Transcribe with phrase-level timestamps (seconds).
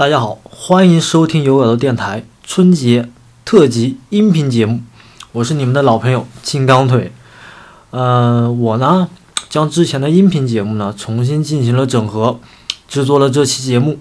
[0.00, 3.10] 大家好，欢迎收听有耳朵电台春节
[3.44, 4.80] 特辑音频节目，
[5.32, 7.12] 我是你们的老朋友金刚腿。
[7.90, 9.10] 呃，我呢
[9.50, 12.40] 将之前的音频节目呢重新进行了整合，
[12.88, 13.98] 制作了这期节目。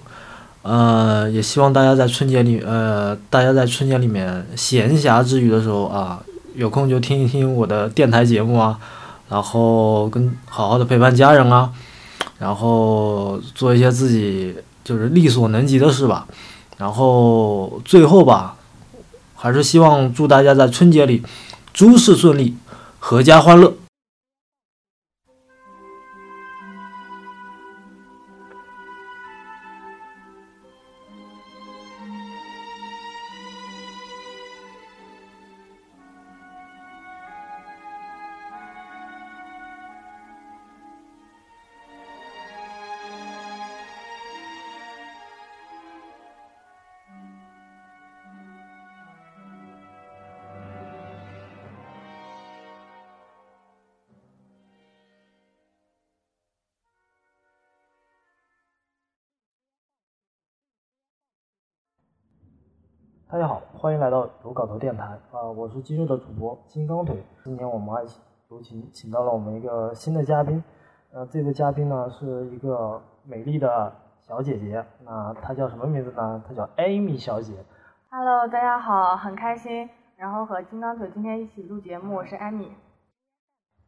[0.61, 6.23] 呃，也希望大家在春节里，呃，大家在春节里面闲暇之余的时候啊，
[6.55, 8.79] 有空就听一听我的电台节目啊，
[9.27, 11.69] 然后跟好好的陪伴家人啊，
[12.37, 14.55] 然后做一些自己
[14.89, 16.25] 就是力所能及的事吧。
[16.77, 18.55] 然后最后吧，
[19.35, 21.21] 还是希望祝大家在春节里
[21.71, 22.55] 诸事顺利，
[22.99, 23.71] 阖家欢乐。
[63.31, 65.43] 大家好，欢迎来到有搞头电台啊！
[65.55, 67.23] 我是今日的主播金刚腿。
[67.43, 68.01] 今天我们还
[68.49, 70.63] 有请请到了我们一个新的嘉宾，
[71.11, 76.43] 呃，这个嘉宾呢是一个美丽的小姐姐，那她叫什么名字呢？
[76.47, 77.53] 她叫 Amy 小姐。
[78.09, 82.69] Hello，大家好，很开心，然后和金刚腿今天一起录节目，我是 Amy。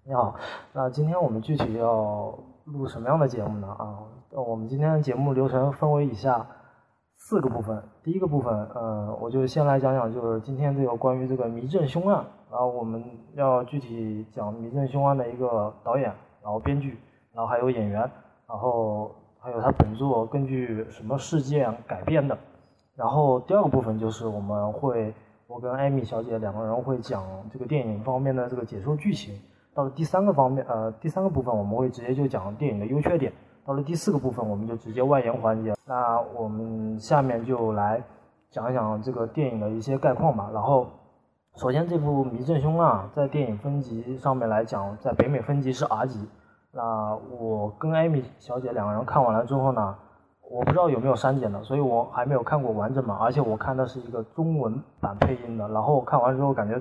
[0.04, 0.36] 你好，
[0.72, 3.68] 那今天我们具体要录什么样的节目呢？
[3.70, 6.46] 啊，呃我们今天的节目流程分为以下
[7.24, 7.82] 四个部分。
[8.04, 13.02] 第一个部分，呃，我就先来讲讲，就是今天这个关于这个迷阵凶案，然后我们
[13.36, 16.98] 要具体讲迷阵凶案的一个导演，然后编剧，
[17.32, 18.00] 然后还有演员，
[18.50, 22.36] 然后还有他本作根据什么事件改编的。
[22.96, 25.14] 然后第二个部分就是我们会，
[25.46, 29.40] 我跟艾米小姐两个人会讲这个电影方面的这个解说剧情。
[29.76, 33.32] 到了第三个方面，呃，第三个部分我们会直接就讲电影的优缺点。
[33.72, 35.74] 到了第四个部分，我们就直接外延环节。
[35.86, 38.04] 那我们下面就来
[38.50, 40.50] 讲一讲这个电影的一些概况吧。
[40.54, 40.88] 然后，
[41.56, 46.28] 首先这部《迷阵凶案》在电影分级上面来讲，在北美分级是 R 级。
[46.74, 49.96] 那我跟艾米小姐两个人看完了之后呢，
[50.50, 55.66] 我不知道有没有删减的，所以我还没有看过完整版，而且我看的是一个中文版配音的。
[55.70, 56.78] 然后我看完之后感觉。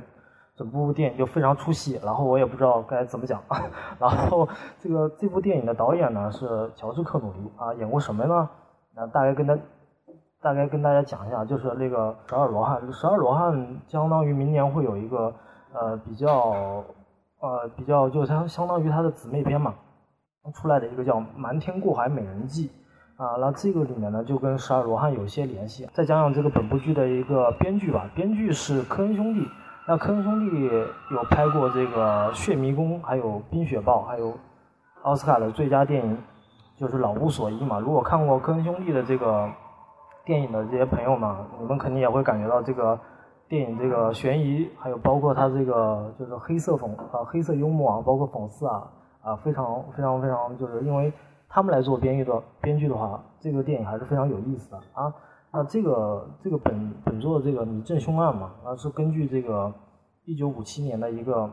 [0.60, 3.42] 整部电影就非常出戏，然后我也不知道该怎么讲。
[3.98, 4.46] 然后
[4.78, 8.46] 这个这部电影的导演呢是乔治克鲁尼啊，演过什么呢？
[8.94, 9.56] 那大概跟他
[10.42, 12.92] 大概跟大家讲一下，就是那个十二罗汉。
[12.92, 15.32] 十二罗汉相当于明年会有一个
[15.72, 16.30] 呃比较
[17.40, 19.74] 呃比较就相相当于他的姊妹篇嘛，
[20.52, 22.70] 出来的一个叫《瞒天过海美人计》
[23.24, 25.88] 啊，那这个里面呢就跟十二罗汉有些联系。
[25.94, 29.48] 再讲讲这个本部剧的一个编剧吧，编剧是科恩兄弟。
[29.86, 30.70] 那科恩兄弟
[31.10, 34.32] 有拍过这个《血迷宫》，还有《冰雪暴》，还有
[35.02, 36.16] 奥斯卡的最佳电影，
[36.76, 37.80] 就是《老无所依》嘛。
[37.80, 39.48] 如果看过科恩兄弟的这个
[40.24, 42.96] 电影的这些朋友们，你们肯定也会感觉到这个
[43.48, 48.86] 电影这个悬疑，还有包括它这个就是黑色讽啊、黑色幽默啊，包括讽刺啊
[49.22, 51.12] 啊，非常非常非常，就是因为
[51.48, 55.12] 他们来做编剧的编剧的话，这个电影还是非常有意思的啊。
[55.52, 59.72] 那这个这个本本作的这个迷阵凶案嘛，啊是根据这个
[60.24, 61.50] 一九五七年的一个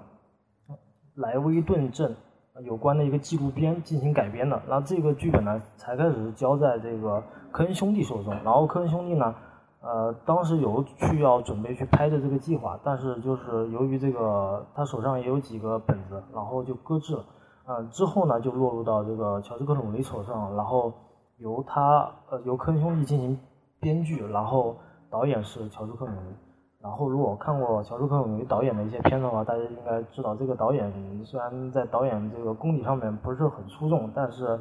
[1.16, 2.16] 莱威顿镇
[2.64, 4.62] 有关的一个纪录片进行改编的。
[4.70, 8.32] 那这个剧本呢才开始交在这个科恩兄弟手中。
[8.44, 9.34] 然后科恩兄弟呢，
[9.82, 17.26] 呃当时有去要准备去拍的这个计划，但是就是由于这个他手上也有几个本子，然后就搁置了。
[17.66, 20.94] 呃之后呢就落入到这个乔治克鲁尼手上，然后
[21.38, 23.40] 由他呃由科恩兄弟进行。
[23.80, 24.78] 编剧，然后
[25.10, 26.36] 导演是乔治克鲁尼。
[26.80, 30.92] 然后如果看过乔治克鲁尼导演的一些片子的话，大家应该知道这个导演
[31.26, 34.60] 虽然在导演这个功底上面不是很出众，但是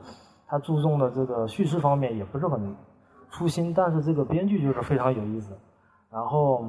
[0.49, 2.75] 他注重的这个叙事方面也不是很
[3.31, 5.57] 粗心，但是这个编剧就是非常有意思。
[6.11, 6.65] 然后，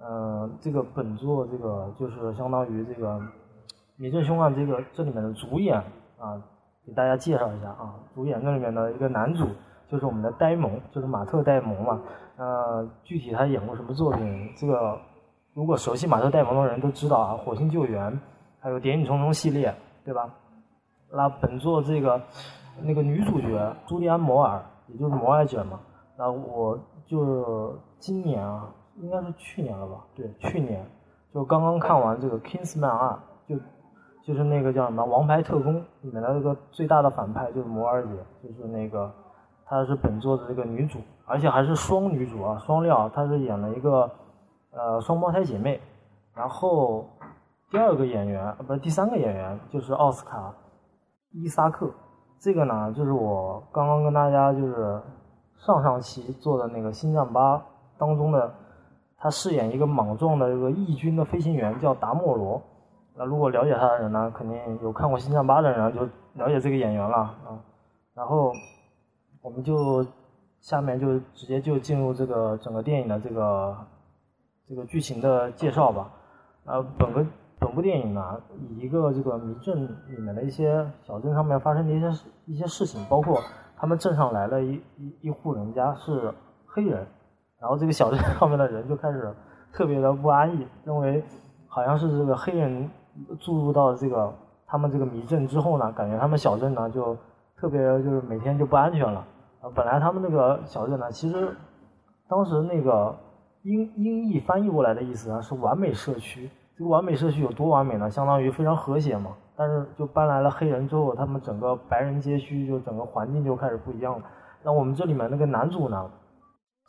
[0.00, 3.18] 嗯、这个本作这个就是相当于这个
[3.96, 5.78] 《迷阵凶案》这个这里面的主演
[6.18, 6.42] 啊，
[6.84, 9.46] 给大家介绍一下啊，主演这里面的一个男主。
[9.90, 12.00] 就是我们的呆萌，就是马特·戴蒙嘛。
[12.36, 14.52] 呃，具体他演过什么作品？
[14.56, 14.96] 这个
[15.54, 18.12] 如果熟悉马特·戴蒙的人都知道啊，《火星救援》
[18.60, 19.74] 还有《谍影重重》系列，
[20.04, 20.30] 对吧？
[21.10, 22.20] 那本作这个
[22.82, 25.80] 那个女主角朱莉安·摩尔，也就是摩尔姐嘛。
[26.16, 28.68] 那我就是今年啊，
[28.98, 30.04] 应该是去年了吧？
[30.14, 30.86] 对，去年
[31.34, 33.08] 就刚刚看完这个《Kingsman 二》，
[33.48, 33.56] 就
[34.22, 39.12] 就是那个叫什么《王牌特工》里面的那个最大的反派就是摩尔姐，就是那个。
[39.68, 44.10] 她是本作的这个女主而且还是双女主啊，双料，她是演了一个
[44.70, 45.80] 呃双胞胎姐妹。
[46.34, 47.04] 然后
[47.70, 50.54] 第二个演员，不是第三个演员，就是奥斯卡
[51.32, 51.90] 伊萨克。
[52.40, 55.02] 这个呢，就是我刚刚跟大家就是
[55.56, 57.56] 上上期做的那个《星战八》
[57.98, 58.54] 当中的，
[59.18, 62.62] 他饰演一个莽撞的这个义军的飞行员，叫达莫罗。
[63.16, 66.02] 那如果了解他的人呢，肯定有看过《星战八》的人就
[66.34, 67.58] 了解这个演员了啊。
[68.14, 68.52] 然后
[69.48, 70.04] 我们就
[70.60, 73.74] 下面就直接就进入这个整个电影的这个
[74.68, 76.12] 这个剧情的介绍吧。
[76.66, 77.24] 呃，本个
[77.58, 83.40] 本部电影呢，以一个这个迷镇里面的一些小镇上面发生的一些一些事情，包括
[83.74, 86.30] 他们镇上来了一一一户人家是
[86.66, 87.06] 黑人，
[87.58, 89.34] 然后这个小镇上面的人就开始
[89.72, 91.24] 特别的不安逸，认为
[91.68, 92.90] 好像是这个黑人。
[93.40, 94.32] 注入到这个
[94.64, 97.16] 他们这个迷阵之后呢，感觉他们小镇呢就
[97.56, 99.26] 特别就是每天就不安全了。
[99.60, 101.56] 啊，本来他们那个小镇呢，其实
[102.28, 103.14] 当时那个
[103.62, 106.50] 英英译翻译过来的意思呢是完美社区。
[106.76, 108.08] 这个完美社区有多完美呢？
[108.08, 109.32] 相当于非常和谐嘛。
[109.56, 114.22] 但是就搬来了黑人之后，他们整个白人街区就整个环境就开始不一样了。
[114.62, 116.08] 那我们这里面那个男主呢，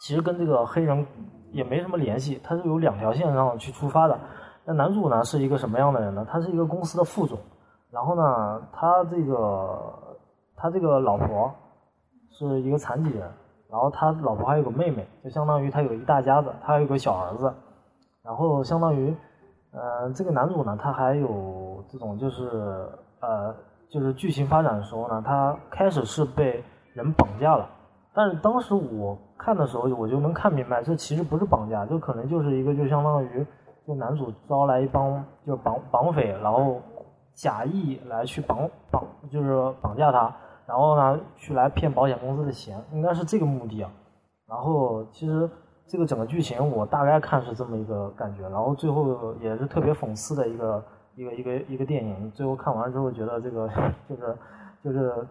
[0.01, 1.04] 其实跟这个黑人
[1.51, 4.15] 也没什么联系，他是有两条线上去出发的。
[4.65, 6.24] 那男主呢是一个什么样的人呢？
[6.30, 7.39] 他是一个公司的副总，
[7.89, 9.80] 然后呢，他这个
[10.56, 11.51] 他这个老婆
[12.31, 13.22] 是一个残疾人，
[13.70, 17.54] 然后他老婆还有个妹妹，就相当于他有一大家子，他还有个小儿子，
[18.24, 19.16] 然后相当于，
[19.72, 22.88] 呃，这个男主呢，他还有这种就是
[23.20, 23.56] 呃，
[23.90, 27.70] 就是剧情发展的时候呢，他开始是被人绑架了，
[28.14, 33.46] 但是当时我看的时候，我就能看明白，这其实不是绑架，这可能就是一个就相当于。
[33.88, 36.80] 就男主招来一帮就是绑绑匪，然后
[37.34, 40.32] 假意来去绑绑，就是绑架他，
[40.69, 43.89] 然后呢去来骗保险公司的钱，应该是这个目的啊。
[44.48, 45.50] 然后其实
[45.88, 50.86] 这个整个剧情我大概看是这么一个感觉，然后最后也是特别讽刺的一个
[51.16, 52.31] 一个一个一个电影。
[52.31, 53.68] 最后看完之后觉得这个
[54.07, 54.38] 就是
[54.83, 55.27] 就是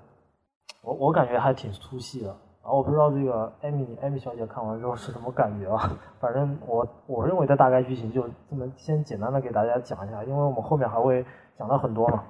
[0.83, 2.35] 我我感觉还挺出戏的。
[2.61, 5.91] 然后我不知道这个艾米艾米小姐看完之后是什么感觉啊？
[6.19, 11.25] 反正我我认为的大概剧情就这么先简单的给大家讲一下，因为我们后面还会
[11.57, 12.25] 讲到很多嘛。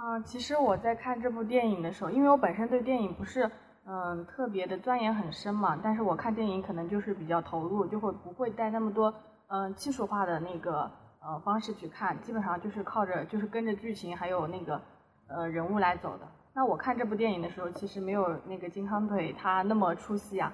[0.00, 3.50] 啊，其实我在看这部电影的时候，因为我本身对电影不是
[3.84, 9.12] 嗯特别的钻研很深嘛，但是我看电影可能就是比较投入，就会不会带那么多
[9.48, 10.88] 嗯技术化的那个
[11.20, 14.80] 呃方式去看，基本上就是靠着就是跟着剧情还有那个
[15.26, 16.28] 呃人物来走的。
[16.54, 20.52] 那我看这部电影的时候，其实没有那个金康腿他那么出戏啊，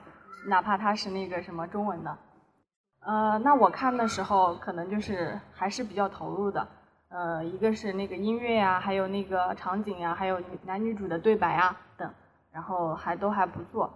[0.49, 2.17] 哪怕他是那个什么中文的，
[3.01, 6.67] 呃，那我看的时候可能就是还是比较投入的，
[7.15, 12.11] 呃，一个是那个音乐呀，还有那个场景呀，还有男女主的对白啊等，
[12.51, 13.89] 然后还都还不错。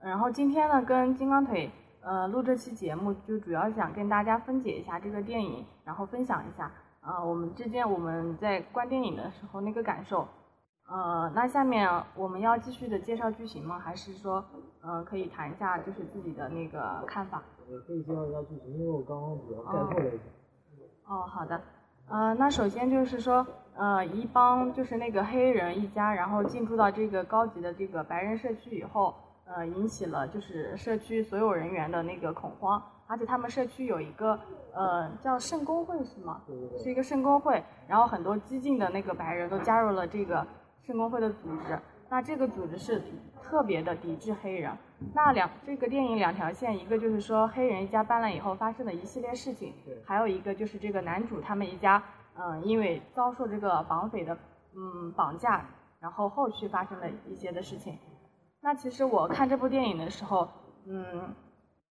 [0.00, 1.70] 然后今天呢，跟金刚腿
[2.00, 6.68] 呃录这期节目，就主要想跟大家分解一下这个电影，然后分享一下
[7.00, 10.26] 啊我们之间我们在观电影的时候那个感受。
[10.88, 13.78] 呃，那下面我们要继续的介绍剧情吗？
[13.78, 14.44] 还是说，
[14.80, 17.40] 呃，可以谈一下就是自己的那个看法？
[17.70, 20.24] 我可以介绍一下剧情，因为我刚刚比较概括了一下。
[21.06, 21.60] 哦，好的。
[22.08, 29.14] 呃，那首先就是说，呃，一帮就是那个黑人一家，然后进驻到这个高级的这个白人社区以后，
[29.44, 34.38] 呃，引起了就是社区所有人员的那个恐慌，而且他们社区有一个
[34.72, 36.40] 呃叫圣公会是吗？
[36.78, 40.46] 是一个圣公会，然后很多激进的那个白人都加入了这个。
[40.86, 41.76] 圣公会的组织，
[42.08, 43.02] 那这个组织是
[43.42, 44.70] 特别的抵制黑人。
[45.14, 49.74] 那两这个电影两条线，一个就是说黑人一家搬来以后发生的一系列事情，
[50.04, 52.02] 还有一个就是这个男主他们一家，
[52.38, 54.36] 嗯，因为遭受这个绑匪的
[54.74, 55.64] 嗯绑架，
[56.00, 57.98] 然后后续发生的一些的事情。
[58.62, 60.48] 那其实我看这部电影的时候，
[60.86, 61.34] 嗯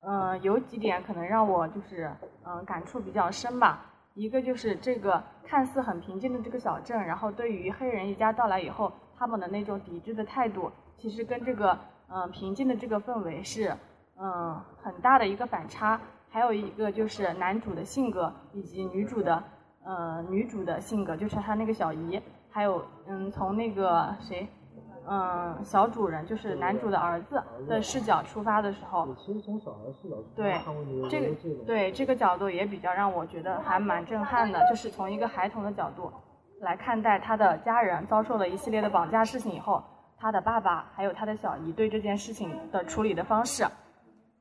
[0.00, 2.10] 嗯，有几点可能让我就是
[2.44, 3.86] 嗯感触比较深吧。
[4.14, 11.78] 一个就是这个看似很平静的这个小镇，然后对于黑人一家到来以后，他们的那种抵制的态度，其实跟这个
[12.12, 13.74] 嗯平静的这个氛围是
[14.18, 16.00] 嗯很大的一个反差。
[16.28, 19.42] 还有一个就是男主的性格以及女主的
[19.84, 24.48] 呃女主的性格，就是他那个小姨，还有嗯从那个谁。
[25.04, 30.54] 嗯，小主人就是男主的儿子的视角出发的时候，其实从小孩视角对
[31.10, 31.34] 这个
[31.66, 36.08] 对这个角度也比较让我觉得还蛮震撼的，就是从一个孩童的角度
[36.60, 39.82] 来看待他的家人遭受了一系列的绑架事情以后，
[40.22, 43.66] 他的爸爸还有他的小姨对这件事情的处理的方式，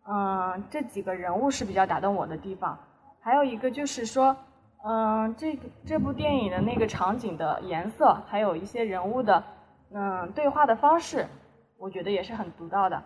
[0.07, 2.77] 嗯，这几个人物是比较打动我的地方。
[3.19, 4.37] 还有一个就是说，
[4.83, 9.43] 嗯，这个这部电影的那个场景的颜色，还有一些人物的。
[9.91, 11.25] 嗯，对话的方式，
[11.79, 13.01] 我觉得也是很独到的。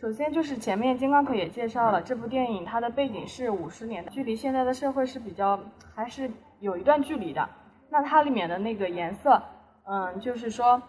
[0.00, 5.60] 首先就是前面金刚腿也介绍了，这部电影它的背景是五十年代，距离现在的社会是比较
[5.94, 6.28] 还是
[6.58, 7.48] 有一段距离的。
[7.88, 9.40] 那它里面的那个颜色，
[9.84, 10.82] 嗯，就是说，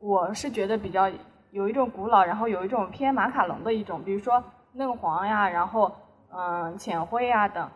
[0.00, 1.10] 我是觉得比较
[1.50, 5.90] 有一种古老，然后有一种偏马卡龙的一种，比如说嫩黄呀，然后
[6.32, 7.68] 嗯浅灰呀等，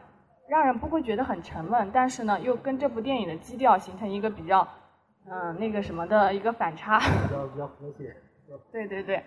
[0.48, 4.66] 让人不会觉得很沉闷，但是呢，又跟这部电影的基调形成一个比较
[5.28, 6.98] 嗯那个什么的一个反差。
[6.98, 8.14] 比较 比较和谐。
[8.70, 9.24] 对对对。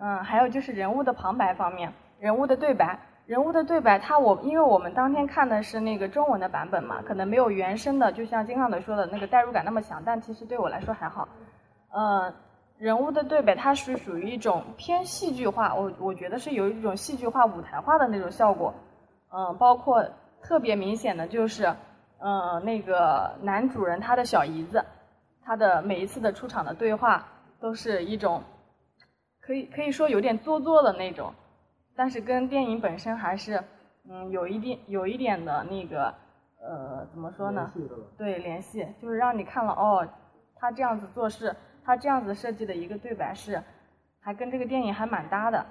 [0.00, 11.28] 嗯，还有就是人物的旁白方面，人物的对白，人物的对白，他我因为我们当天看的是那个中文的版本嘛，可能没有原声的，就像金刚德说的那个代入感那么强，但其实对我来说还好。
[11.92, 12.34] 呃，
[12.78, 18.74] 人物的对白，它是属于一种偏戏剧化，我我觉得是有一种戏剧化、舞台化的那种效果。
[19.30, 20.04] 嗯，包括
[20.42, 21.74] 特别明显的就是，
[22.18, 24.84] 嗯，那个男主人他的小姨子，
[25.44, 27.26] 他的每一次的出场的对话
[27.60, 28.42] 都是一种。
[29.44, 31.34] 可以可以说有点做作的那种，
[31.96, 33.60] 但是跟电影本身还是
[34.08, 36.14] 嗯有一定有一点的那个
[36.60, 37.72] 呃怎么说呢？
[38.16, 40.06] 对联系，就是让你看了哦，
[40.54, 41.52] 他这样子做事，
[41.84, 43.62] 他这样子设计的一个对白是，
[44.20, 45.64] 还跟这个电影还蛮搭的。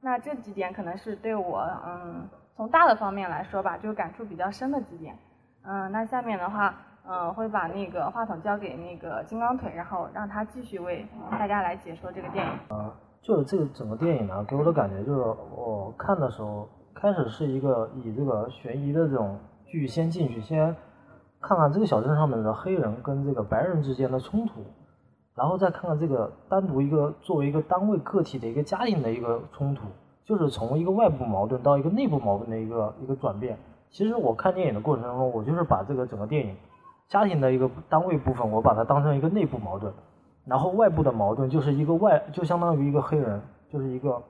[0.00, 5.16] 那这几点可能是对我嗯从大的方面来说吧，就感触比较深的几点。
[5.64, 6.74] 嗯，那下面的话
[7.06, 12.52] 嗯会把那个话筒交给那个金刚腿，然后让他继续为大家来解说这个电影。
[12.70, 19.36] 嗯就是这个整个电影呢，给我的感觉就是我看的时候，开始是一个以这个悬疑的这种
[19.66, 20.74] 剧先进去，先
[21.40, 24.64] 看看这个小镇上面的黑人跟这个白人之间的冲突，
[25.38, 29.82] 然后再看看这个单独一个作为一个单位个体的一个家庭的一个冲突，
[30.24, 33.56] 就是从一个外部矛盾到一个内部矛盾的一个一个转变。
[33.88, 36.56] 其实我看电影的过程当中，我就是把这个整个电影
[37.06, 39.94] 家庭的一个单位部分，我把它当成一个内部矛盾。
[40.44, 43.40] 然后外部的矛盾就是一个外，就相当于一个黑人，
[43.72, 44.20] 就是一个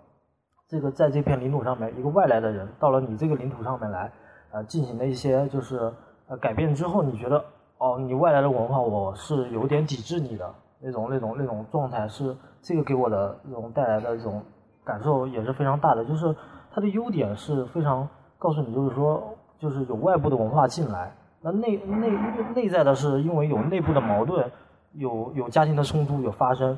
[0.69, 4.13] 这个在这片领土上面一个外来的人，到了你这个领土上面来，
[4.51, 5.91] 呃，进行了一些就是
[6.27, 7.43] 呃改变之后，你觉得
[7.79, 14.43] 哦，你外来的文化我是有点抵制你的那种那种那种状态，是这个给我的这种带来的这种
[14.85, 16.05] 感受也是非常大的。
[16.05, 16.35] 就是
[16.73, 18.09] 它的优点是非常
[18.39, 19.23] 告诉你，就是说
[19.59, 22.11] 就是有外部的文化进来，那内内
[22.55, 24.51] 内在的是因为有内部的矛盾。
[24.95, 26.77] 有有家庭的冲突有发生，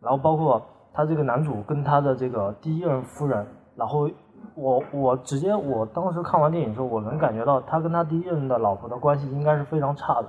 [0.00, 0.62] 然后包括
[0.94, 3.44] 他这个男主跟他的这个第一任夫人，
[3.74, 4.08] 然后
[4.54, 10.28] 我我直接我当时看完电影之后，我能感觉到他跟他第一任的老婆的关系应该是非常差的，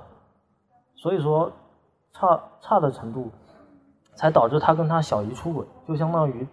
[0.96, 1.50] 所以说
[2.12, 3.30] 差差的程度，
[4.14, 6.46] 才导致他跟他小姨出轨，就相当于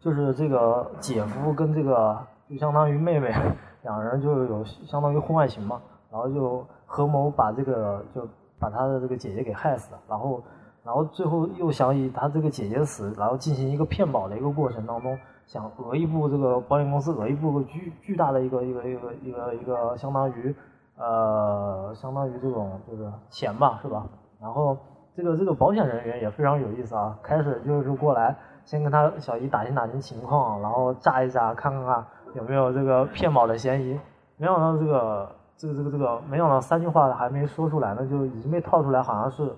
[0.00, 2.18] 就是这个姐夫跟这个
[2.48, 3.34] 就相当于妹妹
[3.82, 5.80] 两人就有相当于婚外情嘛，
[6.10, 8.26] 然后就合谋把这个就。
[8.58, 10.42] 把他的这个姐姐给害死了，然后，
[10.82, 15.14] 然后最后又想以他这个姐姐死，然后进行一个骗保的一个过程当中，
[15.46, 20.56] 想讹一部这个保险公司，讹一部巨巨大的一个一个一个一个一个相当于，
[20.96, 24.06] 呃，相当于这种就是钱吧，是吧？
[24.40, 24.74] 然后
[25.16, 32.04] 这个这个保险人员也非常有意思啊，开始就是过来先跟他小姨打听打听情况，然后炸一炸，看看看
[32.34, 33.98] 有没有这个骗保的嫌疑，
[34.36, 35.28] 没想到这个。
[35.58, 39.50] 这个这个这个，没想到三句话还没说出来呢，就已经被套出来，好像是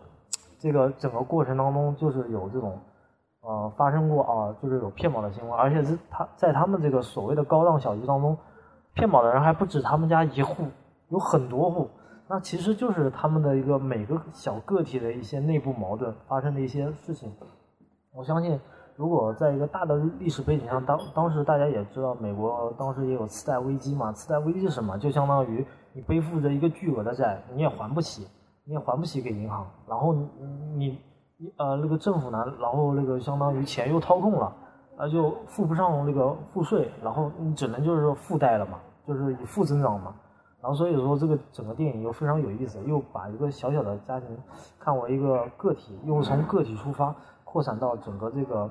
[0.56, 2.78] 这个整个过程当中就是有这种
[3.40, 8.38] 呃发生过啊，就是有骗保的行为，而且是他在他们这个所谓的高档小区当中，
[8.94, 10.68] 骗保的人还不止他们家一户，
[11.08, 11.90] 有很多户，
[12.28, 17.32] 那其实就是他们的一个每个小个体的一些内部矛盾发生的一些事情，
[18.12, 18.58] 我相信。
[18.96, 24.10] 如果在一个大的历史背景上，当当时大家也知道，美国当时也有次贷危机嘛。
[24.10, 24.98] 次贷危机是什么？
[24.98, 28.26] 就相当于你背负着一个巨额的债，你也还不起，
[28.64, 29.64] 你也还不起给银行。
[29.86, 30.28] 然后你
[30.74, 30.98] 你
[31.36, 34.52] 你呃那个政府呢，然后那个相当于钱又掏空了，
[34.96, 40.12] 啊就付不上那个赋税，然后你只能就是说负贷了嘛，就是以负增长嘛。
[40.60, 44.28] 然后所以说这个整个电影又非常有意思，又把一个小小的家庭
[44.78, 47.14] 看为一个个体，又从个体出发。
[47.50, 48.68] 扩散到整个这个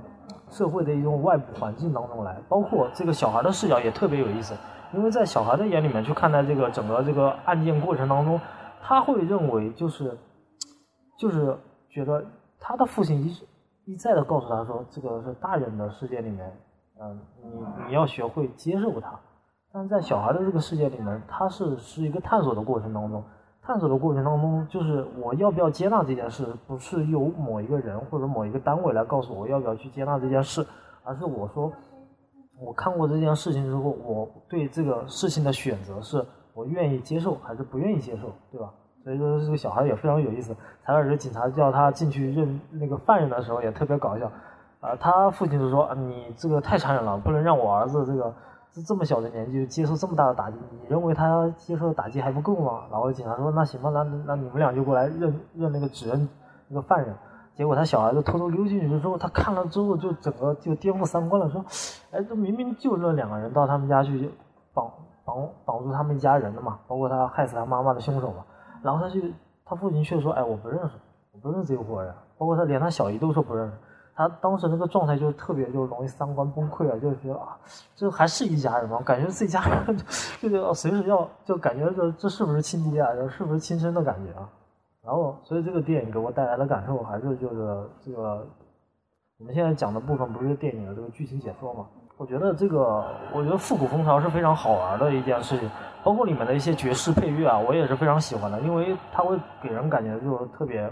[0.51, 4.53] 社会的一种外部环境当中来，包括这个小孩的视角也特别有意思，
[4.94, 8.39] 因为在小孩的眼里面去看待这个整个这个案件过程当中，
[8.84, 10.15] 他会认为就是
[11.17, 11.58] 就是
[11.89, 12.24] 觉得
[12.60, 13.36] 他的父亲一
[13.86, 16.58] 一再的告诉他说，这个是大人的世界里面，
[17.01, 19.20] 嗯，你你要学会接受他，
[19.74, 23.24] 但在小孩的这个世界里面，他是是一个探索的过程当中。
[23.62, 30.65] 探索的过程当中，就是我要不要接纳这件事，不是由某一个人或者某一个单位来告诉我要不要去接纳这件事，
[31.03, 31.69] 而是我说，
[32.62, 38.71] 我看过这件事情之后，我对这个事情的选择是我愿意接受还是不愿意接受，对吧？
[39.03, 40.55] 所以说这个小孩也非常有意思。
[40.86, 44.31] 采尔这警察叫他进去认那个犯人的时候也特别搞笑，
[44.79, 48.33] 啊，他父亲就说：“你这个太残忍了，不能让我儿子这个
[48.81, 50.57] 这么小的年纪就接受这么大的打击。
[50.72, 56.27] 你认为他接受的打击还不够吗？”然后警察说：“那行吧，那那你们俩就过来认认那个指认
[56.67, 57.15] 那个犯人。”
[57.55, 61.65] 结果他小孩子偷偷溜进去之后，他看了之后就整个就颠覆三观了，说
[62.12, 64.31] ：“哎，这明明就这两个人到他们家去
[64.74, 64.88] 绑
[65.25, 68.46] 绑绑住他们一家人的嘛，包括他害死他妈妈的凶手嘛。”
[68.84, 69.19] 然后他就
[69.65, 70.91] 他父亲却说：“哎，我不认识，
[71.31, 73.74] 我不认识这伙人。”包括他连他小姨都说不认识。
[74.17, 77.55] 他当时那个状态就特别，就容易三观崩溃啊，就觉得啊，
[77.95, 79.00] 这还是一家人吗？
[79.05, 79.97] 感觉自己家人
[80.41, 83.13] 就就随时要，就感觉这这是不是亲爹啊？
[83.13, 84.50] 这是不是亲生的感觉啊？
[85.03, 88.43] 然后，所以这个电影给我带来的感受还是就是这个，
[89.38, 91.86] 我们现在讲的部分不是电影的这个剧情解说嘛？
[92.17, 95.69] 我觉得这个，我觉得复古风潮是非常好玩的一件事情，
[96.03, 100.91] 包括里面的一些爵士配乐啊，我也是非常喜欢的，因为它会给人感觉就是特别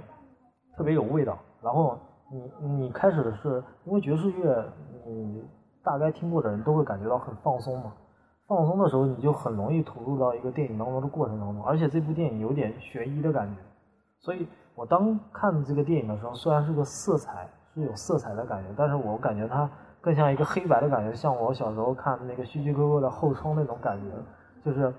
[0.78, 1.98] 特别有味道，然后。
[2.36, 4.66] 你你开始的是因为爵士乐，
[5.06, 5.42] 你
[5.82, 7.94] 大概听过的人都会感觉到很放松嘛。
[8.46, 13.62] 放松的时候，你就很容易投入到一个电影当中的过程当中，而且这部电影有点悬疑的感觉。
[14.20, 19.70] 所以我当看这个电影的时候，虽然是个色彩是有色彩的感觉，但是我感觉它
[20.02, 24.12] 更像一个黑白的感觉，像我小时候看那个《希区柯克的后窗》那种感觉，
[24.64, 24.94] 就是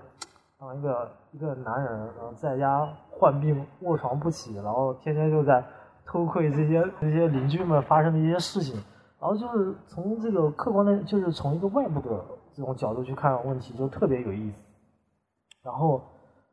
[0.59, 5.63] 当一个一个男人，然后在家患病卧床不起，然后天天就在。
[6.07, 8.81] 偷窥这些这些邻居们发生的一些事情，
[9.19, 12.23] 然后就是从这个客观的，就是从一个外部的
[12.53, 14.57] 这种角度去看问题，就特别有意思。
[15.61, 16.01] 然后，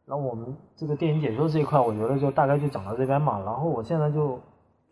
[0.06, 3.38] 然后我们这个电影解说这一块，我觉得就大概就讲到这边嘛。
[3.44, 4.40] 然后我现在就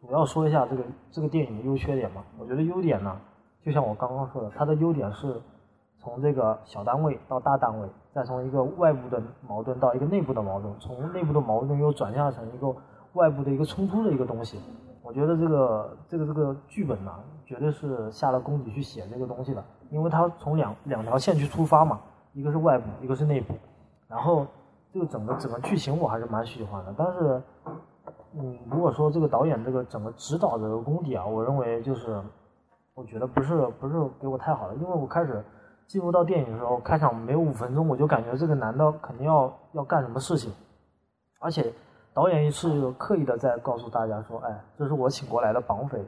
[0.00, 2.22] 主要说一下这个这个电影的优缺点嘛。
[2.38, 3.20] 我觉得优点呢，
[3.64, 5.40] 就像我刚刚说的，它的优点是
[5.98, 12.72] 从这个小单位到大单位，再从一个外部的矛盾到一个内部的矛盾，从内部的矛盾又转向成一个。
[13.14, 14.58] 外部的一个冲突的一个东西，
[15.02, 17.12] 我觉得这个这个这个剧本呢，
[17.44, 22.00] 绝对是下了功底去写这个东西的，因为它从两两条线去出发嘛，
[22.32, 23.54] 一个是外部，一个是内部，
[24.08, 24.46] 然后
[24.92, 27.42] 这个整个整个剧情我还是蛮喜欢的，但是，
[28.34, 32.18] 嗯，如果说这个导演这个整个指导的功底啊，我认为就是，
[32.94, 35.44] 我觉得不是不是给我太好了，因为我开始
[35.86, 40.50] 进入到电影的时候，开场没有五分钟，我就感觉这个男的肯定要要干什么事情，
[41.38, 41.70] 而且。
[42.14, 45.98] 导演是刻意的在告诉大家说：“哎，这是我请过来的绑匪。”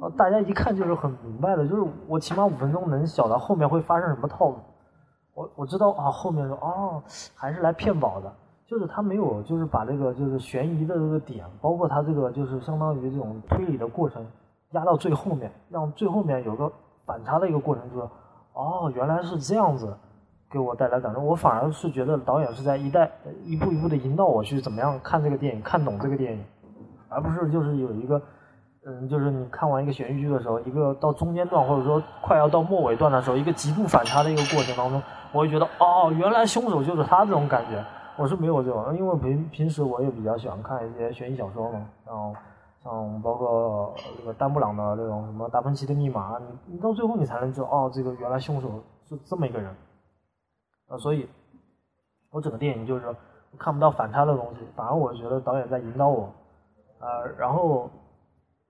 [0.00, 4.56] 啊，大家一看就是很明白的，就是我起码五分钟能晓得后面会发生什么套路。
[5.34, 7.02] 我我知道啊，后面说哦，
[7.34, 8.32] 还是来骗保的，
[8.66, 14.24] 就是他没有就是把这个就是悬疑的这个点，包括他这个就是相当于这种推理的过程
[14.70, 16.70] 压到最后面，让最后面有个
[17.04, 18.08] 反差的一个过程，就是
[18.52, 19.92] 哦，原来是这样子。
[20.50, 23.10] 给我带来感受，我反而是觉得导演是在一代
[23.44, 26.42] 一步一步的引导我去怎么样看这个电影，看懂这个电影，
[27.08, 28.20] 而不是就是有一个，
[28.86, 37.84] 嗯，就是你看完一个悬疑剧的时候，一个到中间段或者说快要到末尾段的时候，一个极度反差的一个过程当中，我会觉得哦，原来凶手就是他这种感觉，
[38.16, 42.34] 我是没有这种，因为平平时我也比较喜欢看一些悬疑小说嘛，然后
[42.82, 48.70] 像包括那个丹布朗的这种什么达芬奇的密码，你你到最后你才能知道哦，这个原来凶手
[49.06, 49.70] 是这么一个人。
[50.88, 51.28] 啊，所以，
[52.30, 53.14] 我整个电影就是
[53.58, 56.32] 看不到反差的东西，反而我觉得导演在引导我，
[56.98, 57.90] 呃，然后，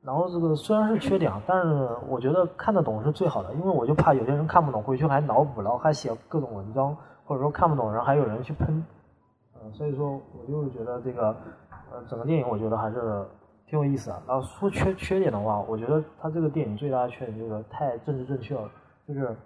[0.03, 8.85] 然后这个虽然是缺点啊，但是我觉得看得懂是最好的，因为我就怕有些人看不懂，回去还脑补，然后还写各种文章，或者说看不懂然后还有人去喷，
[9.55, 11.29] 嗯，所以说我就觉得这个，
[11.93, 13.25] 呃，整个电影我觉得还是
[13.67, 14.21] 挺有意思的。
[14.27, 18.69] 然后说缺缺点的话，我觉得他这个电影最大的缺点就是太政治正确了，
[19.07, 19.37] 就是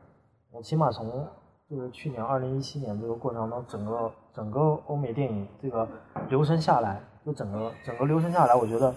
[0.51, 1.27] 我起码从。
[1.73, 5.89] 就是去年二零一七年这个过程当中，整个整个欧美电影这个
[6.29, 8.95] 流程下来，就整个整个流程下来，我觉得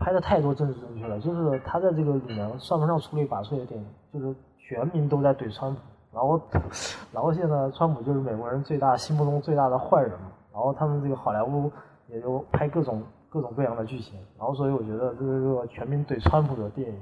[0.00, 1.20] 拍的太多政治正确了。
[1.20, 6.40] 就是他在这个里面算不上出类拔萃的电影，就是全民都在怼川普，然后
[7.12, 11.70] 然后现在川普就是美国人最大心目中最大的坏人嘛，然后他们这个好莱坞
[12.08, 16.98] 也就拍各种各种各样的剧情，然后所以我觉得这是个全民怼川普的电影，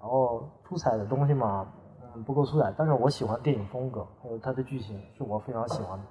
[0.00, 1.64] 然后出彩的东西嘛。
[2.22, 6.04] 不够出彩，但是我喜欢电影风格，还有它的剧情是我非常喜欢的。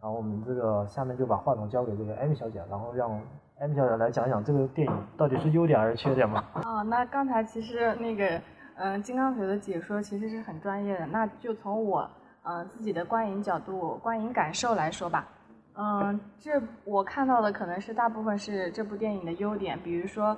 [0.00, 3.20] 然后我们这个下面就把话筒交给这个艾米小姐，然后让
[3.58, 6.44] 艾米小姐来讲讲这个电影到底是优点还是缺点吧。
[6.64, 8.40] 哦，那刚才其实那个
[8.76, 12.08] 嗯金刚腿的解说其实是很专业的，那就从我
[12.44, 15.26] 嗯自己的观影角度、观影感受来说吧。
[15.74, 20.36] 嗯，这我看到的可能是大部分是这部电影的优点，比如说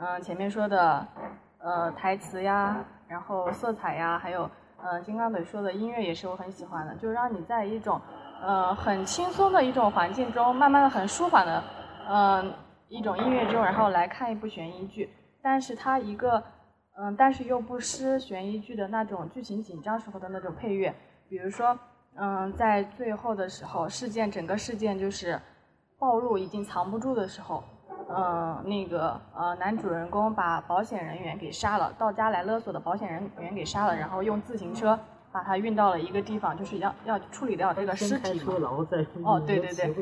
[0.00, 1.04] 嗯前面说的
[1.58, 2.76] 呃台词呀。
[3.10, 4.48] 然后色彩呀，还有，
[4.80, 8.00] 呃，金刚腿说的音乐也是我很喜欢的，就让你在一种，
[8.40, 11.64] 呃，很轻松的一种环境中，慢慢的很舒缓的，
[12.08, 12.52] 嗯，
[12.88, 15.10] 一种音乐中，然后来看一部悬疑剧。
[15.42, 16.40] 但是它一个，
[16.98, 20.94] 嗯，但是又不失悬疑剧的那种剧情紧张时候的那种配乐。
[21.28, 21.76] 比如说，
[22.14, 25.40] 嗯，在最后的时候，事件整个事件就是
[25.98, 27.64] 暴露已经藏不住的时候，
[28.16, 34.98] 嗯，那个呃男主人公把保险人员给杀了，到家来勒索的保险人员给杀了，然后用自行车
[35.30, 38.54] 把他运到了一个地方，就是要要处理掉这个尸体嘛。
[39.24, 39.94] 哦，对对对，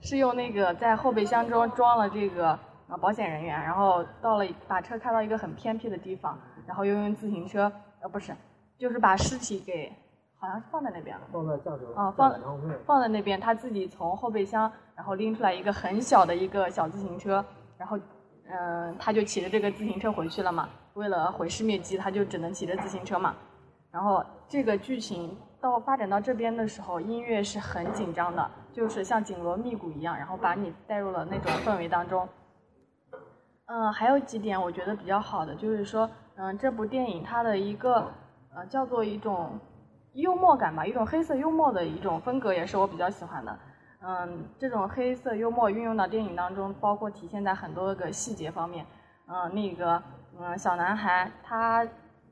[0.00, 8.34] 是用那个在后备箱中装了这个呃保险人员，然后到了把车开到一个很偏僻的地方，然后又用自行车呃不是，
[8.78, 9.92] 就是把尸体给。
[10.44, 12.38] 好像是放在那边了，放在驾驶啊，放
[12.84, 17.42] 放在那边，他自己从后备箱，然后拎出来一个很小的一个小自行车，
[17.78, 17.98] 然后，
[18.46, 20.68] 嗯，他就骑着这个自行车回去了嘛。
[20.92, 23.34] 为了毁尸灭迹，他就只能骑着自行车嘛。
[23.90, 32.28] 然后这个剧情到发展到这边的时候，音乐是很紧张的，就是像紧锣密鼓一样，然后把你带入了那种氛围当中。
[33.66, 38.06] 嗯，还有几点我觉得比较好的，就是说，嗯，这部电影它的一个
[38.54, 39.58] 呃叫做一种。
[40.14, 43.58] 幽默感吧，一种黑色幽默的一种风格，也是我比较喜欢的。
[44.00, 48.86] 嗯，这种黑色幽默运用到电影当中，包括体现在很多个细节方面。
[49.26, 50.00] 嗯，那个，
[50.38, 51.84] 嗯，小男孩他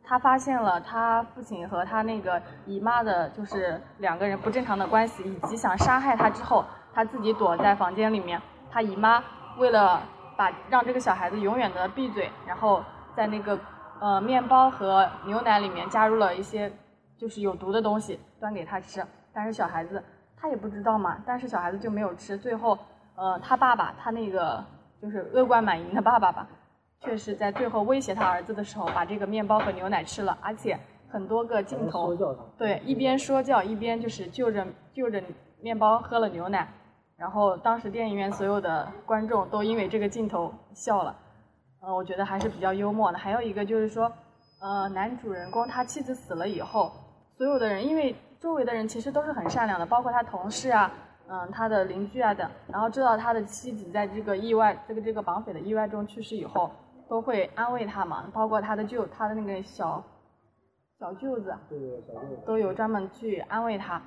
[0.05, 6.65] 他发现了他父亲和他那个姨妈的，就是两个人不正常的关系，以及想杀害他之后，
[6.95, 8.41] 他自己躲在房间里面。
[8.71, 9.25] 他姨妈
[9.59, 10.01] 为了
[10.37, 12.85] 把让这个小孩子永远的闭嘴，然后
[13.17, 13.59] 在那个
[13.99, 16.71] 呃面包和牛奶里面加入了一些。
[17.23, 19.01] 就是有毒的东西端给他吃，
[19.33, 20.03] 但是小孩子
[20.37, 22.37] 他也不知道嘛，但是小孩子就没有吃。
[22.37, 22.77] 最后，
[23.15, 24.61] 呃，他爸爸他那个
[25.01, 26.49] 就是恶贯满盈的爸爸吧，
[26.99, 30.77] 确实在最后威胁他儿子的时候，把这个面包和牛奶吃了，而且
[31.09, 32.13] 很多个镜头，
[32.59, 35.23] 对，一边说教一边就是就着就着
[35.61, 36.69] 面包喝了牛奶，
[37.17, 41.17] 然后当时电影院所有的观众都因为这个镜头笑了，
[41.83, 43.19] 呃，我觉得还是比较幽默的。
[43.19, 44.11] 还有一个就是说，
[44.61, 46.91] 呃，男主人公他妻子死了以后。
[47.43, 50.89] 所有的人，因为周围的人其实都是很善良的，包括他同事啊，
[51.27, 56.71] 嗯，他的邻居啊等，然后知道他的妻子在这个意外，这个这个绑匪的意外中去世以后，
[57.09, 60.01] 都会安慰他嘛，包括他的舅，他的那个小
[61.01, 61.53] 小舅子，
[62.47, 64.01] 都有专门去安慰他，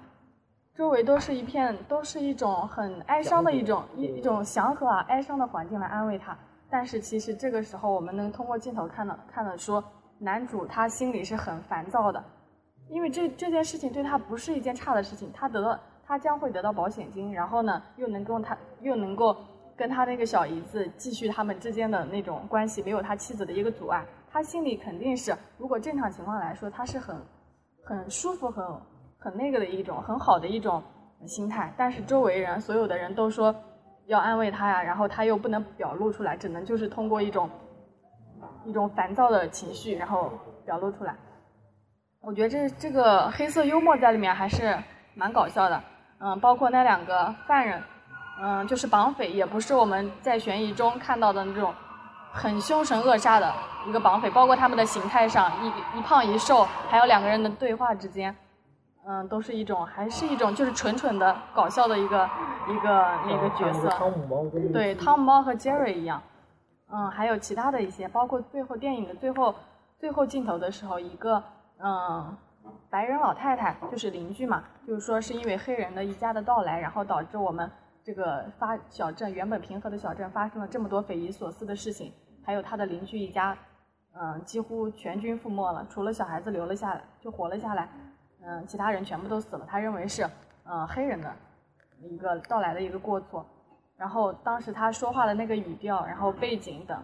[0.74, 6.38] 周围都是一片，都是一种很哀伤的一种一一种祥和啊哀伤的环境来安慰他，
[6.70, 9.84] 但是其实这个时候我们能通过镜头看到看到说，
[10.20, 12.24] 男主他心里是很烦躁的。
[12.90, 19.36] 因为这这件事情对他不是一件差的事情，他得到他将会得到保险金，然后呢又能够他又能够
[19.76, 27.16] 跟他那个小姨子继续他们之间的那种关系，没有他妻子的一个阻碍，他心里肯定是如果正常情况来说，他是很
[27.84, 28.64] 很舒服、很
[29.18, 30.82] 很那个的一种很好的一种
[31.26, 31.74] 心态。
[31.76, 33.54] 但是周围人所有的人都说
[34.06, 37.50] 要安慰他呀，然后他又不能表露出来，只能就是通过一种
[38.64, 40.32] 一种烦躁的情绪，然后
[40.64, 41.16] 表露出来。
[42.26, 44.76] 我觉得这这个黑色幽默在里面还是
[45.14, 45.80] 蛮搞笑的，
[46.18, 47.80] 嗯，包括那两个犯人，
[48.42, 51.72] 嗯，就是绑匪，也不是我们在悬疑中看到的那种
[52.32, 53.54] 很凶神恶煞的
[53.88, 55.68] 一个绑匪，包括他们的形态上一
[56.00, 58.36] 一胖一瘦，还有两个人的对话之间，
[59.06, 62.28] 嗯，都是一种还是一种就是纯纯的搞笑的一个
[62.68, 63.88] 一个那个角色，
[64.74, 66.20] 对，汤姆猫和杰瑞一样，
[66.92, 69.54] 嗯，还有其他的一些，包括最后电影的最后
[70.00, 71.44] 最后镜头的时候一个。
[71.78, 72.38] 嗯，
[72.90, 77.70] 白人老太太就是邻居嘛，就是说是因为黑人的一家的到来，然后导致我们
[78.04, 83.58] 这个发小镇原本平和的小镇发生了这么多匪夷所思的事情，还有他的邻居一家，
[84.14, 87.90] 嗯，几乎全军覆没了，除了小孩子留了下来，就活了下来，
[88.42, 89.66] 嗯，其他人全部都死了。
[89.68, 90.28] 他认为是，
[90.64, 91.32] 嗯，黑人的
[92.02, 93.46] 一个到来的一个过错，
[93.98, 96.98] 然后当时他说话的那个语调，然后背景等，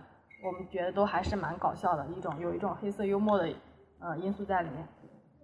[0.44, 3.52] 我们觉得都还是蛮搞笑的一种，有一种黑色幽默的。
[4.02, 4.88] 呃，因素在里面。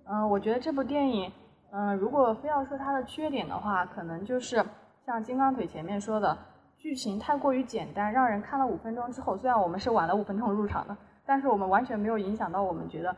[0.06, 1.32] 嗯，我觉得这部电影，
[1.72, 4.65] 嗯，如果非要说它的缺点的话，可能就是
[5.06, 6.38] 像金刚腿前面说的，
[6.78, 13.15] 剧情太过于简单，让人看了五分钟之后，虽然我们是晚了五分钟入场的，但是我们完全没有影响到我们觉得，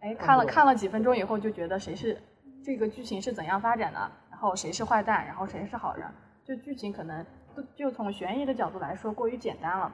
[0.00, 2.20] 哎，看了看了几分钟以后就觉得谁是
[2.64, 6.08] 这个剧情是怎样发展的，然后谁是坏蛋，然后谁是好人，
[6.44, 7.24] 就剧情可能
[7.76, 9.92] 就从悬疑的角度来说过于简单了。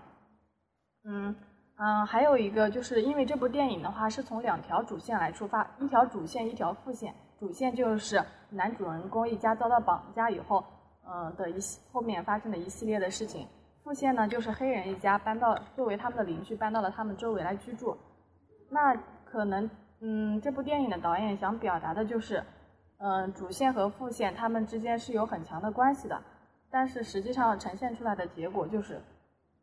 [1.05, 1.35] 嗯。
[1.81, 7.15] 嗯，还有一个就是因为这部电影的话是从两条主线来出发，一条主线，一条副线。
[7.39, 10.65] 主线就是男主人公一家遭到绑架以后，
[11.07, 13.47] 嗯的一系后面发生的一系列的事情。
[13.85, 17.97] 副线呢就是黑人一家搬到作为他们的邻居搬到了他们周围来居住。
[18.69, 18.93] 那
[19.25, 22.43] 可能，嗯，这部电影的导演想表达的就是，
[22.99, 26.21] 嗯，主线和副线他们之间是有很强的关系的，
[26.73, 29.01] 但是实际上呈现出来的结果就是。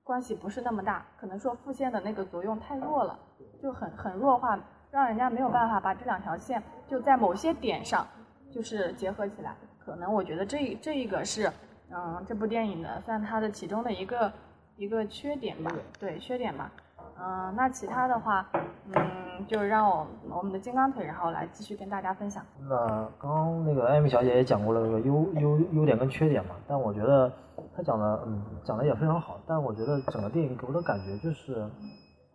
[0.05, 3.17] 关系不是那么大，可能说副线的那个作用太弱了，
[3.59, 4.57] 就很很弱化，
[4.91, 8.07] 让人家没有办法把这两条线就在某些点上
[8.51, 9.55] 就是结合起来。
[9.79, 11.51] 可能我觉得这这一个是，
[11.89, 14.31] 嗯，这部电影的算它的其中的一个
[14.77, 16.71] 一个缺点吧，对缺点吧。
[17.17, 18.45] 嗯，那其他的话，
[18.93, 22.43] 嗯，就让我我们的金刚腿，然后来继续跟大家分享。
[22.69, 27.31] 那刚刚那个艾米小姐也讲过了这个优优优点跟缺点嘛，但我觉得
[27.75, 31.65] 她讲的嗯讲的也非常好，但我觉得整个电影给我的感觉就是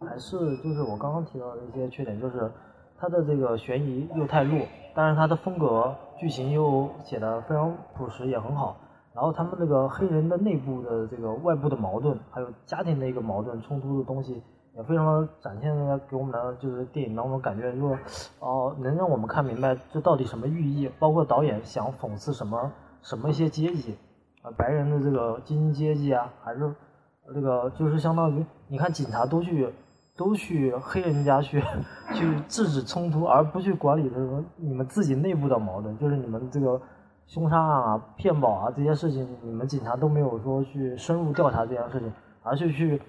[0.00, 2.50] 还是就是我刚刚提到的一些缺点，就是
[2.98, 8.76] 它的这个悬疑又太弱，但是它的风格剧情又写的非常朴实也很好，
[9.14, 14.42] 然后他们那个黑人的内部的这个外部的矛盾，还有家庭的一个矛盾冲突的东西。
[14.76, 17.98] 也非常的展现的给我们的就是电影当中感觉，就说
[18.38, 22.70] 哦，能让我们看明白这到底什么寓意，包括导演想讽刺什么
[23.02, 23.96] 什么一些阶级，
[24.42, 26.72] 啊，白人的这个精英阶级啊，还是
[27.34, 29.68] 这个就是相当于你看警察都去
[30.16, 31.60] 都去黑人家去
[32.14, 36.80] 去制止冲突，而不去管理这个你们自己内部的矛盾，就是你们这个
[37.26, 42.12] 凶杀案啊、骗保啊这些事情，你们警察都没有说去深入调查这件事情，
[42.44, 43.02] 而是去。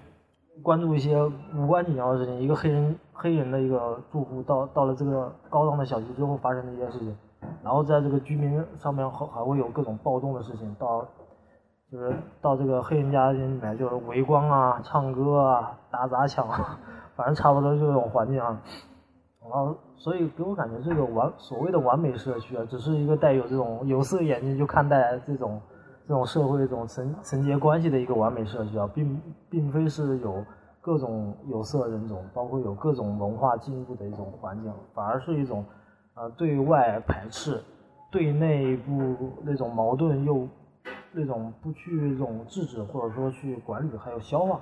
[0.60, 1.16] 关注一些
[1.56, 7.16] 无关紧要的事情，一个黑人黑人的一个住户到到了这个高档的小区之后发生的一些事情，
[7.64, 11.04] 然后在这个居民上面还还会有各种暴动的事情，到
[11.90, 16.46] 就是到这个黑人家里面就是围观啊、唱歌啊、打砸抢，
[17.16, 18.60] 反正差不多这种环境啊。
[19.40, 25.60] 然后所以给我感觉这个完所谓的完美社区啊，只是一个带有这种有色眼镜就看待这种。
[26.06, 30.44] 这种社会这种层层结关系的一个完美社区啊，并并非是有
[30.80, 35.64] 各种有色人种，包括有各种文化进步的一种环境，反而是一种，
[36.14, 37.62] 呃，对外排斥，
[38.10, 40.48] 对内部那种矛盾又
[41.12, 44.60] 那种不去这种制止或者说去管理还有消化，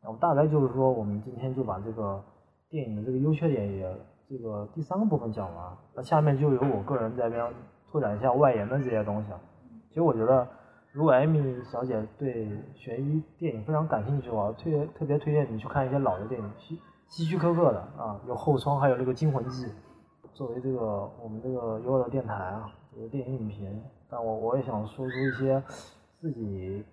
[0.00, 2.22] 然后大概就是说，我们今天就把这个
[2.70, 3.96] 电影的这个优缺点也
[4.28, 7.44] 这个第三个部分讲完，那下面就由我个人这边
[7.90, 9.40] 拓展一下外延的这些东西啊，
[9.88, 10.46] 其实我觉得。
[10.98, 16.76] 如果艾米小姐对悬疑电影非常感兴趣的话，推特别推荐你去看一些老的电影，希
[17.08, 19.66] 希区柯克的啊，有《后窗》，还有那个《惊魂记》。
[20.34, 23.80] 作为这个我们这个优的电台啊，这个电影影评，
[24.10, 25.62] 但我我也想说出一些
[26.20, 26.84] 自己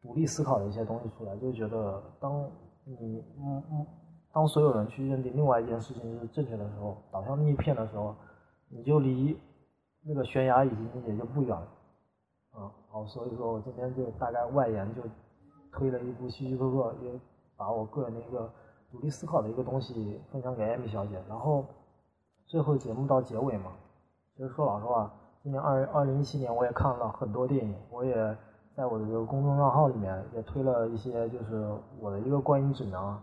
[0.00, 2.42] 独立思考的一些东西出来，就觉得当
[2.86, 3.86] 你嗯嗯，
[4.32, 8.16] 当所有人去认定另外一件事情是正确的时候，导向另一片的时候，
[8.70, 9.38] 你就离
[10.02, 11.68] 那个悬崖已经也就不远了。
[12.52, 15.02] 啊，好，所以说我今天就大概外延就
[15.72, 17.12] 推了一部希区柯克，也
[17.56, 18.50] 把我个人的一个
[18.90, 21.22] 独立思考的一个东西分享给艾米小姐。
[21.28, 21.64] 然后
[22.46, 23.70] 最后节目到结尾嘛，
[24.36, 25.12] 其实说老实话，
[25.44, 28.36] 今年二二零一七年我也看了很多电影，我也
[28.74, 33.16] 在我的这个公众账号里面也推了一些，就是我的一个观影指南。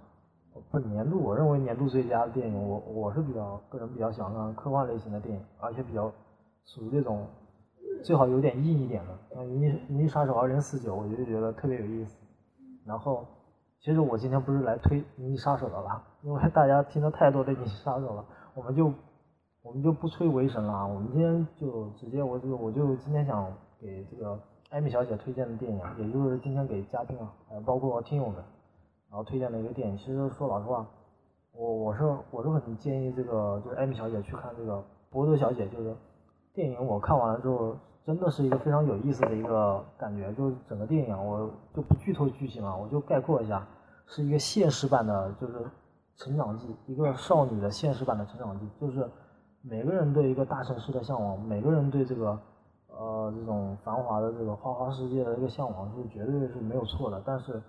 [0.72, 6.10] 本年度我认为年度最佳的电影，我我是比较个人比较喜欢看科幻类型的电影，而且比较
[6.64, 7.28] 属于这种。
[8.04, 12.18] 最好有点硬一点的，像《银翼银翼杀手二零四九》，我就觉得特别有意思。
[12.86, 13.26] 然后，
[13.82, 18.94] 其实我今天不是来推《银翼杀手》的了，因为大家听的太多的《银翼杀手》了，我们就
[19.62, 20.88] 我们就不吹维神了啊。
[20.88, 28.36] 我们今天就直接，我就我就今天想给这个艾米小姐推荐的电影，也就是今天给嘉宾啊，还包括听友们，
[29.10, 29.98] 然后推荐的一个电影。
[29.98, 30.88] 其实说老实话，
[31.52, 34.78] 我我是我是很建议这个就是艾米小姐去看这个
[35.10, 35.94] 《博德小姐》，就是
[36.58, 37.78] 电影我看完了之后。
[38.08, 43.68] 真的是一个非常有意思的一个感觉，就是整个电影我就不剧透剧情了，我就概括一下，
[44.06, 45.70] 是一个现实版的，就是
[46.16, 49.06] 成长记，一个少女的现实版的成长记，就是
[49.62, 52.40] 每个人对一个大城市的向往，每个人对这个
[52.88, 57.62] 呃这种繁华的这个花花世界的一个向往是绝对是没有错的，但是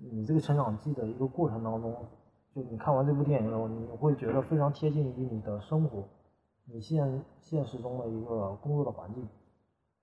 [0.00, 1.94] 你这个成长记的一个过程当中，
[2.54, 6.08] 就你看完这部电影之后，你会觉得非常贴近于你的生活，
[6.72, 9.26] 你现现实中的一个工作的环境。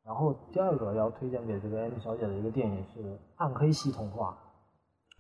[0.03, 4.35] 然后第二个要推荐给这个艾米小姐的一个电影是暗黑系童话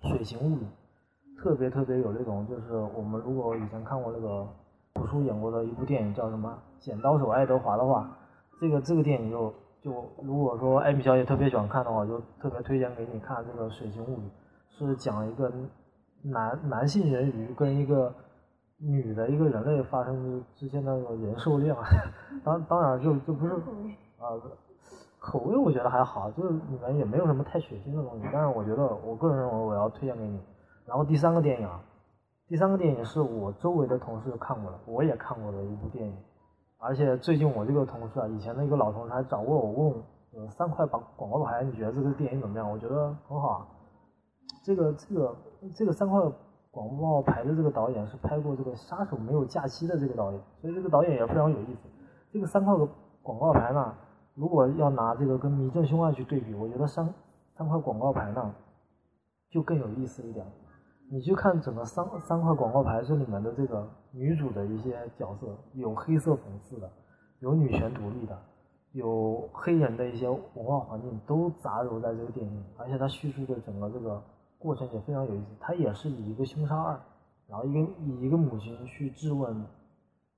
[0.09, 0.65] 《水形物语》，
[1.41, 4.47] 特别特别有那种就是我们如果以前看过那个
[4.93, 8.17] 朴树演过的一部电影叫什么《剪刀手爱德华》的话，
[8.59, 14.23] 这个这个电影就就如果说艾米小姐特别喜欢看的话，就特别推荐给你看这个《水形物语》，
[14.77, 15.51] 是讲一个
[16.23, 18.11] 男男性人鱼跟一个
[18.81, 21.75] 女的一个人类发生之间的那种人兽恋，
[22.43, 23.53] 当当然就就不是
[24.19, 24.25] 啊。
[25.19, 30.41] 口味我觉得还好，就是里面也没有什么太血腥的东西，但是我觉得我个人认为我要推荐给你。
[30.87, 31.79] 然后第三个电影啊，
[32.47, 36.17] 第三个电影是我周围的同事看过的，我也看过的一部电影，
[36.79, 42.67] 而且最近我这个同事啊，以前的一个老同事还找过我问，呃，三块广广告牌，你觉得这个电影怎么样？
[42.67, 43.67] 我觉得很好啊。
[44.63, 45.35] 这个这个
[45.75, 46.19] 这个三块
[46.71, 51.89] 广告牌的这个导演是拍过这个《杀手没有假期》的这个导演，所以这个导演也非常有意思。
[52.31, 52.73] 这个三块
[53.21, 53.93] 广告牌呢，
[54.35, 57.13] 如果要拿这个跟《迷阵凶案》去对比，我觉得三
[57.57, 58.55] 三块广告牌呢
[59.49, 60.45] 就更有意思一点。
[61.11, 66.89] 你去看整个三三块广告牌，这里面的这个女主的一些角色，有黑色讽刺的，
[67.39, 68.41] 有女权独立的，
[68.93, 74.23] 有黑人的一些文化环境，都杂糅在这个电影，而且它叙述的整个这个
[74.61, 75.55] 过程也非常有意思。
[75.59, 77.01] 它也是以一个凶杀案，
[77.47, 79.65] 然后一个以一个母亲去质问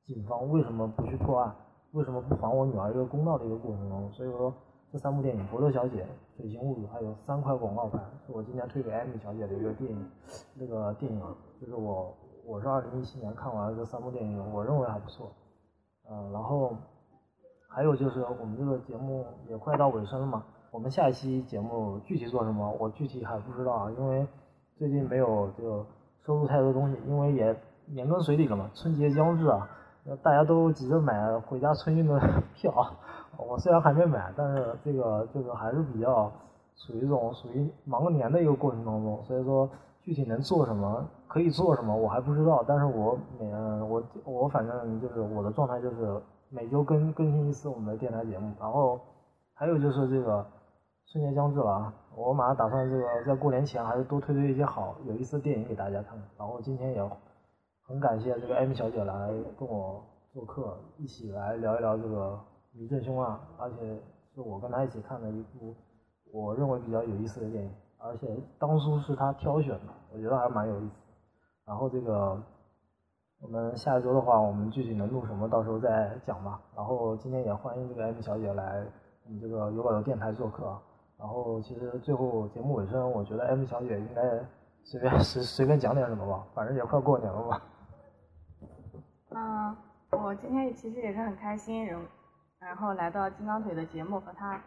[0.06, 1.54] 警方为什么不去破案，
[1.92, 4.12] 为什么不还我女儿一个公道的一个过程中。
[4.12, 4.54] 所以说。
[4.92, 6.04] 这三部电影《伯乐小姐》
[6.38, 10.12] 《水形物语》还有三块广告牌，是我今年推给艾米小姐的一个电影。
[10.54, 11.20] 那个电影
[11.60, 15.32] 就是我，我是二零一七年看完了这三部电影，我认为还不错。
[16.08, 16.78] 嗯，然后
[17.70, 24.28] 还有就是我们这个节目也快到尾声了嘛，我们下一期节目具体做什么，我具体还不知道啊，因为
[24.76, 25.86] 最近没有就
[26.26, 27.56] 收入太多东西，因为也
[27.86, 29.70] 年根水底了嘛，春节将至啊，
[30.24, 32.20] 大家都急着买回家春运的
[32.58, 32.74] 票。
[33.38, 36.32] 我虽然还没买，但是这个就是还是比较
[36.76, 39.70] 属于这种属于忙年的一个过程当中，所以说
[40.02, 42.66] 具体能做什么，可以做什么我还不知道。
[42.68, 43.46] 但是我每
[43.84, 49.00] 我我反正就是我的状态就是每周更更新一次我们的电台节目，然后
[49.54, 50.44] 还有就是这个
[51.14, 56.18] 春节将至了啊，我马上打算这个在过年前还是多推推一些好有意思的电影给大家看。
[56.40, 57.10] 然后今天也
[57.84, 62.40] 很感谢这个艾米小姐来跟我做客，一起来聊一聊这个。
[62.76, 64.02] 迷阵凶案，而且
[64.34, 65.76] 是我跟他一起看的一部
[66.32, 70.96] 我认为比较有意思的电影，而且当初是他挑选的，我觉得还蛮有意思。
[71.64, 72.36] 然后这个
[73.40, 76.60] 我们下一周的话，我们具体能录什么，到时候再讲吧。
[76.76, 78.84] 然后今天也欢迎这个艾米小姐来
[79.24, 80.66] 我们这个有宝的电台做客。
[80.66, 80.82] 啊
[81.24, 84.22] 然后其实最后节目尾声，我觉得 M 小姐应该
[84.84, 87.62] 随便 随随便讲点什么吧，反正也快过年了嘛。
[89.30, 89.78] 嗯，
[90.12, 91.98] 我今天其实也是很开心，人。
[92.60, 94.62] 然后来到金刚腿的节目，和他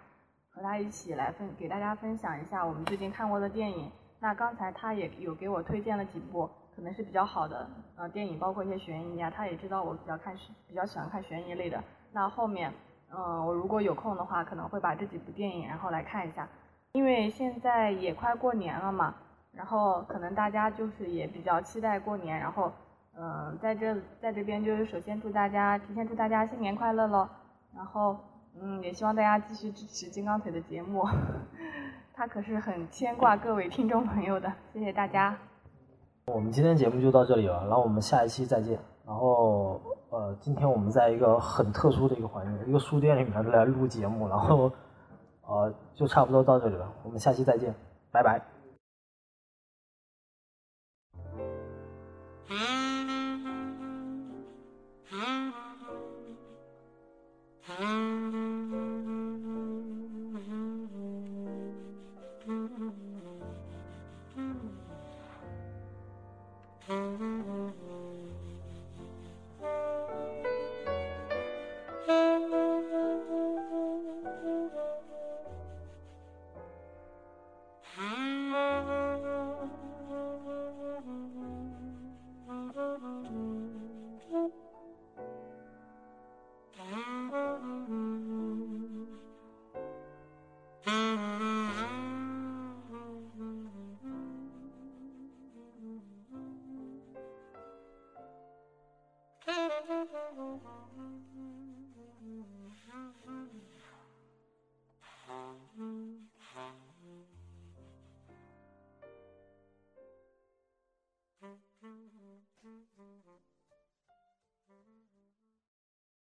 [0.48, 3.92] 和他一起来分给大家分享一下我们最近看过的电影。
[4.18, 9.30] 那刚才他也有给我推荐了几部可能是比较好的呃电影，包括一些悬疑啊。
[9.30, 10.34] 他也知道我比较看
[10.66, 11.84] 比较喜欢看悬疑类的。
[12.12, 12.72] 那后面
[13.16, 16.46] 嗯我如果有空的话，可能会把这几部电影然后来看一下。
[16.92, 19.14] 因为现在也快过年了嘛，
[19.52, 22.38] 然后可能大家就是也比较期待过年。
[22.38, 22.70] 然后
[23.18, 27.28] 嗯在这在这边就是首先祝大家提前祝大家新年快乐喽。
[27.74, 28.16] 然后，
[28.58, 31.06] 嗯，也希望大家继续支持金刚腿的节目，
[32.14, 35.36] 他可是很牵挂各位听众朋友的，谢谢大家。
[36.28, 38.78] 我们今天节目就到这里了，然后我们下一期再见。
[39.06, 39.78] 然后，
[40.16, 44.72] 呃，今天我们在一个很特殊的一个环境，一个书店里面来录节目，然后，
[45.44, 46.90] 呃，就差不多到这里了。
[47.02, 47.74] 我们下期再见，
[48.10, 48.40] 拜拜。